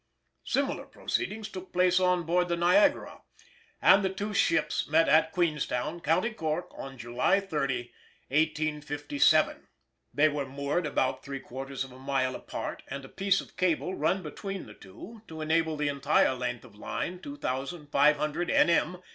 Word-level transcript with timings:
Similar 0.45 0.87
proceedings 0.87 1.47
took 1.47 1.71
place 1.71 1.99
on 1.99 2.23
board 2.23 2.47
the 2.47 2.57
Niagara, 2.57 3.21
and 3.79 4.03
the 4.03 4.09
two 4.09 4.33
ships 4.33 4.87
met 4.87 5.07
at 5.07 5.31
Queenstown, 5.31 5.99
County 5.99 6.31
Cork, 6.31 6.69
on 6.75 6.97
July 6.97 7.39
30, 7.39 7.91
1857. 8.29 9.67
They 10.11 10.27
were 10.27 10.47
moored 10.47 10.87
about 10.87 11.23
three 11.23 11.39
quarters 11.39 11.83
of 11.83 11.91
a 11.91 11.99
mile 11.99 12.33
apart, 12.33 12.81
and 12.87 13.05
a 13.05 13.09
piece 13.09 13.41
of 13.41 13.55
cable 13.55 13.93
run 13.93 14.23
between 14.23 14.65
the 14.65 14.73
two 14.73 15.21
to 15.27 15.39
enable 15.39 15.77
the 15.77 15.87
entire 15.89 16.33
length 16.33 16.65
of 16.65 16.73
line 16.73 17.19
(2,500 17.19 18.49
N.M.) 18.49 19.03